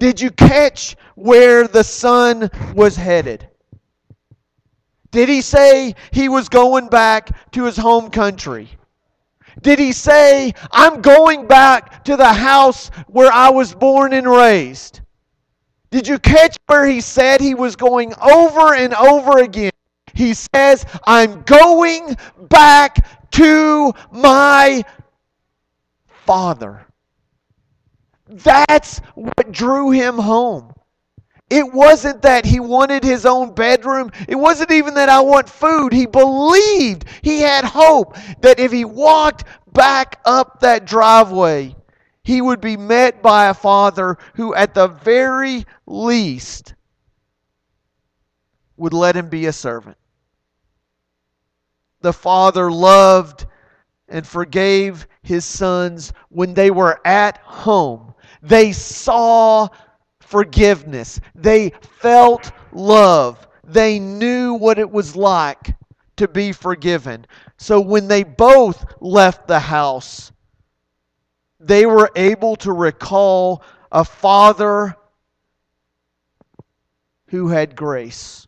Did 0.00 0.18
you 0.18 0.30
catch 0.30 0.96
where 1.14 1.68
the 1.68 1.84
son 1.84 2.50
was 2.74 2.96
headed? 2.96 3.46
Did 5.10 5.28
he 5.28 5.42
say 5.42 5.94
he 6.10 6.30
was 6.30 6.48
going 6.48 6.88
back 6.88 7.52
to 7.52 7.64
his 7.66 7.76
home 7.76 8.08
country? 8.10 8.70
Did 9.60 9.78
he 9.78 9.92
say, 9.92 10.54
I'm 10.72 11.02
going 11.02 11.46
back 11.46 12.04
to 12.04 12.16
the 12.16 12.32
house 12.32 12.88
where 13.08 13.30
I 13.30 13.50
was 13.50 13.74
born 13.74 14.14
and 14.14 14.26
raised? 14.26 15.02
Did 15.90 16.08
you 16.08 16.18
catch 16.18 16.56
where 16.66 16.86
he 16.86 17.02
said 17.02 17.42
he 17.42 17.54
was 17.54 17.76
going 17.76 18.14
over 18.22 18.74
and 18.74 18.94
over 18.94 19.40
again? 19.40 19.72
He 20.14 20.32
says, 20.32 20.86
I'm 21.06 21.42
going 21.42 22.16
back 22.48 23.30
to 23.32 23.92
my 24.10 24.82
father. 26.24 26.86
That's 28.30 28.98
what 29.14 29.50
drew 29.50 29.90
him 29.90 30.16
home. 30.16 30.72
It 31.50 31.72
wasn't 31.72 32.22
that 32.22 32.44
he 32.44 32.60
wanted 32.60 33.02
his 33.02 33.26
own 33.26 33.54
bedroom. 33.54 34.12
It 34.28 34.36
wasn't 34.36 34.70
even 34.70 34.94
that 34.94 35.08
I 35.08 35.20
want 35.20 35.48
food. 35.48 35.92
He 35.92 36.06
believed, 36.06 37.06
he 37.22 37.40
had 37.40 37.64
hope 37.64 38.16
that 38.40 38.60
if 38.60 38.70
he 38.70 38.84
walked 38.84 39.44
back 39.72 40.20
up 40.24 40.60
that 40.60 40.84
driveway, 40.84 41.74
he 42.22 42.40
would 42.40 42.60
be 42.60 42.76
met 42.76 43.20
by 43.20 43.48
a 43.48 43.54
father 43.54 44.16
who, 44.34 44.54
at 44.54 44.74
the 44.74 44.86
very 44.86 45.66
least, 45.86 46.74
would 48.76 48.92
let 48.92 49.16
him 49.16 49.28
be 49.28 49.46
a 49.46 49.52
servant. 49.52 49.96
The 52.00 52.12
father 52.12 52.70
loved 52.70 53.46
and 54.08 54.24
forgave 54.24 55.08
his 55.22 55.44
sons 55.44 56.12
when 56.28 56.54
they 56.54 56.70
were 56.70 57.00
at 57.04 57.38
home 57.38 58.10
they 58.42 58.72
saw 58.72 59.68
forgiveness. 60.20 61.20
They 61.34 61.70
felt 62.00 62.52
love. 62.72 63.46
They 63.64 63.98
knew 63.98 64.54
what 64.54 64.78
it 64.78 64.90
was 64.90 65.14
like 65.16 65.74
to 66.16 66.28
be 66.28 66.52
forgiven. 66.52 67.26
So 67.56 67.80
when 67.80 68.08
they 68.08 68.24
both 68.24 68.84
left 69.00 69.46
the 69.46 69.60
house, 69.60 70.32
they 71.58 71.84
were 71.86 72.10
able 72.16 72.56
to 72.56 72.72
recall 72.72 73.62
a 73.92 74.04
father 74.04 74.96
who 77.28 77.48
had 77.48 77.76
grace. 77.76 78.46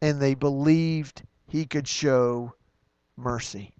And 0.00 0.20
they 0.20 0.34
believed 0.34 1.22
he 1.46 1.66
could 1.66 1.86
show 1.86 2.54
mercy. 3.16 3.74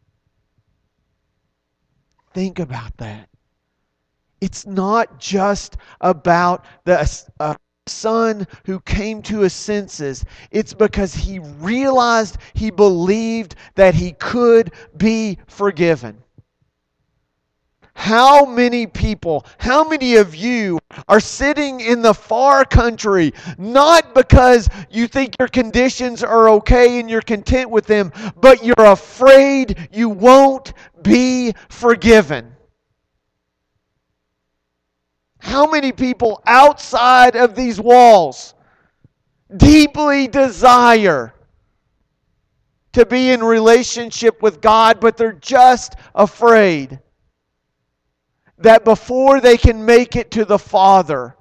Think 2.33 2.59
about 2.59 2.97
that. 2.99 3.29
It's 4.43 4.67
not 4.67 5.21
just 5.21 5.77
about 6.01 6.65
the 6.83 7.09
uh, 7.39 7.55
son 7.87 8.45
who 8.67 8.81
came 8.81 9.23
to 9.23 9.39
his 9.39 9.53
senses. 9.53 10.25
It's 10.51 10.75
because 10.75 11.15
he 11.15 11.39
realized, 11.39 12.39
he 12.53 12.73
believed 12.73 13.55
that 13.77 13.95
he 13.95 14.11
could 14.15 14.73
be 14.97 15.39
forgiven. 15.47 16.25
How 17.95 18.45
many 18.45 18.89
people, 18.89 19.47
how 19.59 19.89
many 19.89 20.17
of 20.17 20.35
you 20.35 20.81
are 21.07 21.21
sitting 21.21 21.79
in 21.79 22.03
the 22.03 22.13
far 22.13 22.65
country 22.65 23.35
not 23.59 24.13
because 24.13 24.69
you 24.91 25.07
think 25.07 25.37
your 25.39 25.47
conditions 25.47 26.25
are 26.25 26.49
okay 26.49 26.99
and 26.99 27.09
you're 27.09 27.23
content 27.23 27.71
with 27.71 27.87
them, 27.87 28.11
but 28.41 28.65
you're 28.65 28.75
afraid 28.79 29.89
you 29.93 30.09
won't 30.09 30.73
be 31.01 31.55
forgiven? 31.69 32.57
How 35.43 35.67
many 35.67 35.91
people 35.91 36.41
outside 36.47 37.35
of 37.35 37.57
these 37.57 37.81
walls 37.81 38.55
deeply 39.55 40.29
desire 40.29 41.35
to 42.93 43.05
be 43.05 43.31
in 43.31 43.43
relationship 43.43 44.41
with 44.41 44.61
God, 44.61 45.01
but 45.01 45.17
they're 45.17 45.33
just 45.33 45.97
afraid 46.15 47.01
that 48.59 48.85
before 48.85 49.41
they 49.41 49.57
can 49.57 49.85
make 49.85 50.15
it 50.15 50.31
to 50.31 50.45
the 50.45 50.61
Father, 50.61 51.37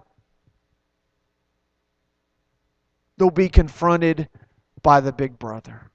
they'll 3.17 3.29
be 3.29 3.49
confronted 3.49 4.27
by 4.81 4.99
the 4.99 5.13
big 5.13 5.37
brother. 5.37 5.91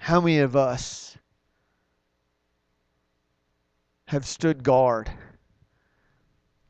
How 0.00 0.20
many 0.20 0.40
of 0.40 0.56
us 0.56 1.16
have 4.10 4.26
stood 4.26 4.64
guard, 4.64 5.08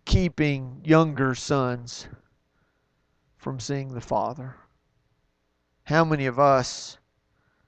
keeping 0.05 0.79
younger 0.85 1.35
sons 1.35 2.07
from 3.38 3.59
seeing 3.59 3.94
the 3.94 4.00
Father? 4.03 4.57
How 5.85 6.05
many 6.05 6.26
of 6.26 6.38
us 6.38 6.98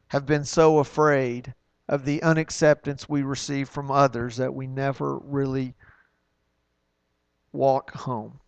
have 0.09 0.27
been 0.27 0.45
so 0.45 0.79
afraid 0.79 1.55
of 1.89 2.05
the 2.05 2.23
unacceptance 2.23 3.09
we 3.09 3.23
receive 3.23 3.67
from 3.67 3.91
others 3.91 4.37
that 4.37 4.53
we 4.53 4.67
never 4.67 5.17
really 5.21 5.75
walk 7.51 7.93
home? 7.95 8.41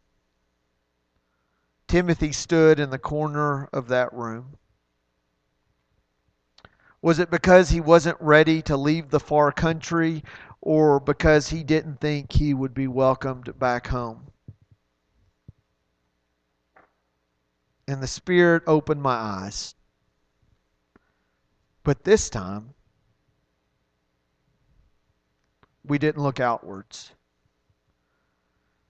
Timothy 1.88 2.32
stood 2.32 2.78
in 2.78 2.90
the 2.90 2.98
corner 2.98 3.70
of 3.72 3.88
that 3.88 4.12
room. 4.12 4.58
Was 7.00 7.18
it 7.18 7.30
because 7.30 7.70
he 7.70 7.80
wasn't 7.80 8.20
ready 8.20 8.60
to 8.62 8.76
leave 8.76 9.08
the 9.08 9.20
far 9.20 9.52
country 9.52 10.22
or 10.64 10.98
because 10.98 11.48
he 11.48 11.62
didn't 11.62 12.00
think 12.00 12.32
he 12.32 12.54
would 12.54 12.72
be 12.72 12.88
welcomed 12.88 13.58
back 13.58 13.86
home. 13.88 14.26
And 17.86 18.02
the 18.02 18.06
Spirit 18.06 18.62
opened 18.66 19.02
my 19.02 19.12
eyes. 19.12 19.74
But 21.82 22.04
this 22.04 22.30
time, 22.30 22.70
we 25.84 25.98
didn't 25.98 26.22
look 26.22 26.40
outwards. 26.40 27.12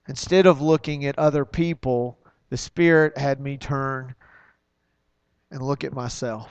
Instead 0.07 0.45
of 0.45 0.61
looking 0.61 1.03
at 1.03 1.19
other 1.19 1.43
people, 1.43 2.17
the 2.49 2.57
Spirit 2.57 3.17
had 3.17 3.41
me 3.41 3.57
turn 3.57 4.15
and 5.51 5.61
look 5.61 5.83
at 5.83 5.91
myself. 5.91 6.49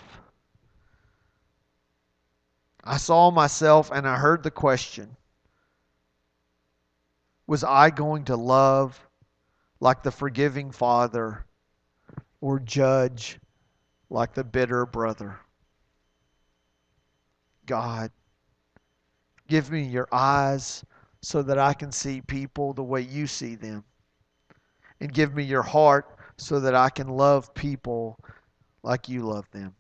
I 2.85 2.99
saw 2.99 3.31
myself 3.31 3.91
and 3.91 4.07
I 4.07 4.19
heard 4.19 4.43
the 4.43 4.51
question 4.51 5.17
Was 7.47 7.65
I 7.65 7.91
going 7.91 8.25
to 8.27 8.37
love 8.37 9.01
like 9.81 10.03
the 10.03 10.11
forgiving 10.11 10.71
Father 10.71 11.47
or 12.41 12.61
judge 12.61 13.39
like 14.11 14.35
the 14.35 14.45
bitter 14.45 14.85
brother. 14.85 15.41
God, 17.67 18.11
give 19.49 19.71
me 19.71 19.83
your 19.83 20.09
eyes 20.13 20.85
so 21.23 21.43
that 21.43 21.59
I 21.59 21.73
can 21.73 21.91
see 21.91 22.21
people 22.21 22.75
the 22.75 22.83
way 22.83 23.01
you 23.01 23.27
see 23.27 23.55
them. 23.55 23.85
And 25.01 25.13
give 25.13 25.35
me 25.35 25.43
your 25.43 25.63
heart 25.63 26.19
so 26.37 26.61
that 26.61 26.75
I 26.75 26.91
can 26.91 27.09
love 27.09 27.55
people 27.55 28.19
like 28.83 29.09
you 29.09 29.23
love 29.23 29.51
them. 29.51 29.75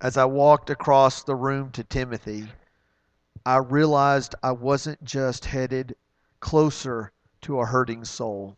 As 0.00 0.16
I 0.16 0.24
walked 0.24 0.70
across 0.70 1.22
the 1.22 1.34
room 1.34 1.70
to 1.72 1.84
Timothy, 1.84 2.48
I 3.44 3.58
realized 3.58 4.34
I 4.42 4.52
wasn't 4.52 5.04
just 5.04 5.44
headed 5.44 5.94
closer 6.40 7.12
to 7.42 7.60
a 7.60 7.66
hurting 7.66 8.04
soul. 8.06 8.56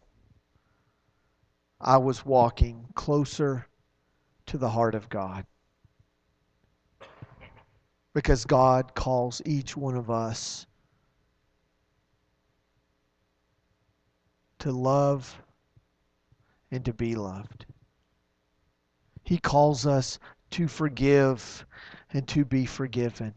I 1.80 1.96
was 1.96 2.24
walking 2.24 2.86
closer 2.94 3.66
to 4.46 4.56
the 4.56 4.70
heart 4.70 4.94
of 4.94 5.08
God. 5.08 5.44
Because 8.14 8.44
God 8.44 8.94
calls 8.94 9.42
each 9.44 9.76
one 9.76 9.96
of 9.96 10.10
us 10.10 10.66
to 14.60 14.70
love 14.70 15.42
and 16.70 16.84
to 16.84 16.92
be 16.92 17.16
loved. 17.16 17.66
He 19.24 19.38
calls 19.38 19.86
us 19.86 20.20
to 20.52 20.68
forgive 20.68 21.66
and 22.12 22.26
to 22.28 22.44
be 22.44 22.66
forgiven. 22.66 23.34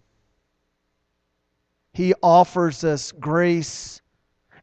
He 1.94 2.14
offers 2.22 2.84
us 2.84 3.12
grace 3.12 4.02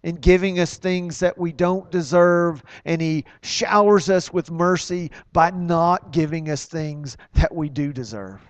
in 0.02 0.16
giving 0.16 0.60
us 0.60 0.76
things 0.76 1.20
that 1.20 1.38
we 1.38 1.52
don't 1.52 1.90
deserve, 1.90 2.62
and 2.84 3.00
He 3.00 3.24
showers 3.42 4.10
us 4.10 4.32
with 4.32 4.50
mercy 4.50 5.10
by 5.32 5.50
not 5.50 6.12
giving 6.12 6.50
us 6.50 6.66
things 6.66 7.16
that 7.34 7.54
we 7.54 7.68
do 7.68 7.92
deserve. 7.92 8.40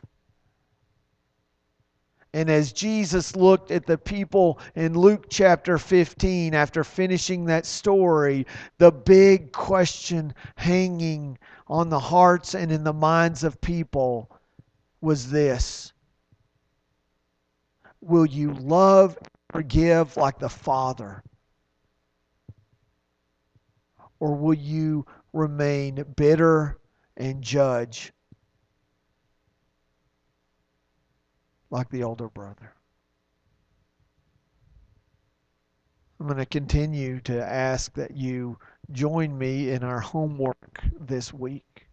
And 2.35 2.49
as 2.49 2.73
Jesus 2.73 3.37
looked 3.37 3.71
at 3.71 3.87
the 3.87 3.99
people 3.99 4.59
in 4.75 4.95
Luke 4.95 5.27
chapter 5.29 5.77
15, 5.77 6.55
after 6.55 6.83
finishing 6.83 7.45
that 7.47 7.67
story, 7.67 8.47
the 8.79 8.91
big 8.91 9.53
question 9.53 10.35
hanging 10.57 11.39
on 11.69 11.91
the 11.91 12.01
hearts 12.01 12.55
and 12.55 12.73
in 12.73 12.85
the 12.85 12.93
minds 12.93 13.45
of 13.45 13.61
people 13.61 14.31
was 15.03 15.31
this 15.31 15.93
Will 18.01 18.27
you 18.27 18.55
love, 18.55 19.17
and 19.19 19.29
forgive 19.53 20.17
like 20.17 20.39
the 20.39 20.49
Father? 20.49 21.23
Or 24.19 24.35
will 24.35 24.55
you 24.55 25.05
remain 25.33 26.05
bitter 26.17 26.79
and 27.17 27.43
judge 27.43 28.13
like 31.73 31.89
the 31.89 32.05
older 32.05 32.29
brother? 32.29 32.75
I'm 36.21 36.27
going 36.27 36.39
to 36.39 36.47
continue 36.47 37.19
to 37.23 37.43
ask 37.43 37.93
that 37.95 38.17
you 38.17 38.59
join 38.93 39.37
me 39.37 39.71
in 39.71 39.83
our 39.83 39.99
homework 39.99 40.85
this 41.01 41.33
week. 41.33 41.89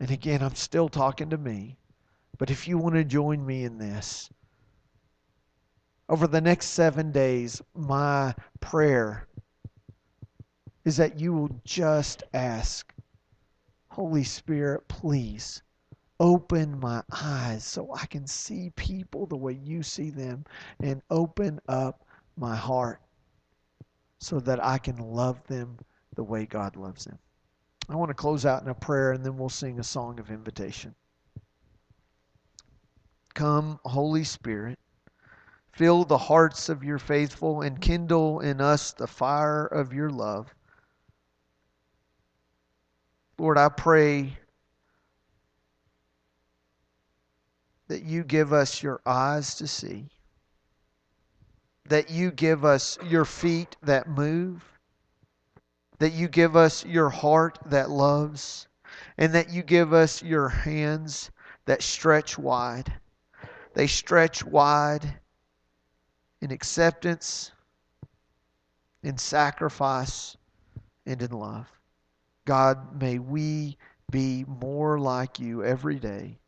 And 0.00 0.10
again, 0.10 0.42
I'm 0.42 0.54
still 0.54 0.88
talking 0.88 1.28
to 1.30 1.36
me, 1.36 1.76
but 2.38 2.50
if 2.50 2.66
you 2.66 2.78
want 2.78 2.94
to 2.94 3.04
join 3.04 3.44
me 3.44 3.64
in 3.64 3.78
this, 3.78 4.30
over 6.08 6.26
the 6.26 6.40
next 6.40 6.66
seven 6.66 7.10
days, 7.10 7.60
my 7.74 8.34
prayer 8.60 9.26
is 10.84 10.96
that 10.96 11.20
you 11.20 11.32
will 11.32 11.60
just 11.64 12.22
ask, 12.32 12.94
Holy 13.88 14.24
Spirit, 14.24 14.88
please 14.88 15.62
open 16.22 16.78
my 16.78 17.02
eyes 17.10 17.64
so 17.64 17.92
I 17.92 18.06
can 18.06 18.28
see 18.28 18.70
people 18.76 19.26
the 19.26 19.36
way 19.36 19.58
you 19.64 19.82
see 19.82 20.08
them 20.08 20.44
and 20.80 21.02
open 21.10 21.60
up 21.68 22.04
my 22.36 22.54
heart 22.54 23.00
so 24.20 24.38
that 24.38 24.64
I 24.64 24.78
can 24.78 24.98
love 24.98 25.44
them 25.48 25.76
the 26.14 26.22
way 26.22 26.46
God 26.46 26.76
loves 26.76 27.06
them. 27.06 27.18
I 27.88 27.96
want 27.96 28.10
to 28.10 28.14
close 28.14 28.46
out 28.46 28.62
in 28.62 28.68
a 28.68 28.74
prayer 28.74 29.10
and 29.10 29.26
then 29.26 29.36
we'll 29.36 29.48
sing 29.48 29.80
a 29.80 29.84
song 29.84 30.20
of 30.20 30.30
invitation. 30.30 30.94
Come, 33.34 33.80
Holy 33.84 34.22
Spirit, 34.22 34.78
fill 35.72 36.04
the 36.04 36.18
hearts 36.18 36.68
of 36.68 36.84
your 36.84 37.00
faithful 37.00 37.62
and 37.62 37.80
kindle 37.80 38.38
in 38.38 38.60
us 38.60 38.92
the 38.92 39.08
fire 39.08 39.66
of 39.66 39.92
your 39.92 40.10
love. 40.10 40.54
Lord, 43.38 43.58
I 43.58 43.70
pray 43.70 44.36
that 47.92 48.04
you 48.04 48.24
give 48.24 48.54
us 48.54 48.82
your 48.82 49.02
eyes 49.04 49.56
to 49.56 49.66
see, 49.66 50.08
that 51.90 52.08
you 52.08 52.30
give 52.30 52.64
us 52.64 52.96
your 53.06 53.26
feet 53.26 53.76
that 53.82 54.08
move, 54.08 54.64
that 55.98 56.14
you 56.14 56.26
give 56.26 56.56
us 56.56 56.86
your 56.86 57.10
heart 57.10 57.58
that 57.66 57.90
loves, 57.90 58.66
and 59.18 59.34
that 59.34 59.50
you 59.50 59.62
give 59.62 59.92
us 59.92 60.22
your 60.22 60.48
hands 60.48 61.30
that 61.66 61.82
stretch 61.82 62.38
wide. 62.38 62.90
They 63.74 63.86
stretch 63.86 64.42
wide 64.42 65.20
in 66.40 66.50
acceptance, 66.50 67.52
in 69.02 69.18
sacrifice, 69.18 70.38
and 71.04 71.20
in 71.20 71.32
love. 71.32 71.66
God, 72.46 72.98
may 72.98 73.18
we 73.18 73.76
be 74.10 74.46
more 74.48 74.98
like 74.98 75.38
you 75.38 75.62
every 75.62 75.98
day. 75.98 76.38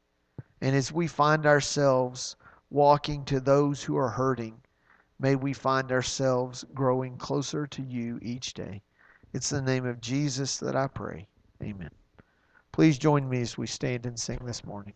And 0.64 0.74
as 0.74 0.90
we 0.90 1.08
find 1.08 1.44
ourselves 1.44 2.36
walking 2.70 3.26
to 3.26 3.38
those 3.38 3.82
who 3.82 3.98
are 3.98 4.08
hurting, 4.08 4.62
may 5.18 5.36
we 5.36 5.52
find 5.52 5.92
ourselves 5.92 6.64
growing 6.72 7.18
closer 7.18 7.66
to 7.66 7.82
you 7.82 8.18
each 8.22 8.54
day. 8.54 8.80
It's 9.34 9.50
the 9.50 9.60
name 9.60 9.84
of 9.84 10.00
Jesus 10.00 10.56
that 10.60 10.74
I 10.74 10.86
pray. 10.86 11.28
Amen. 11.62 11.90
Please 12.72 12.96
join 12.96 13.28
me 13.28 13.42
as 13.42 13.58
we 13.58 13.66
stand 13.66 14.06
and 14.06 14.18
sing 14.18 14.38
this 14.42 14.64
morning. 14.64 14.94